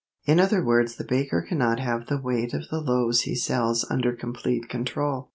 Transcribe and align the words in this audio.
In 0.25 0.39
other 0.39 0.65
words 0.65 0.95
the 0.95 1.03
baker 1.03 1.43
cannot 1.47 1.79
have 1.79 2.07
the 2.07 2.19
weight 2.19 2.55
of 2.55 2.69
the 2.69 2.81
loaves 2.81 3.21
he 3.21 3.35
sells 3.35 3.85
under 3.91 4.13
complete 4.15 4.67
control. 4.67 5.29